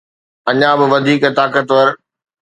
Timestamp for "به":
0.77-0.85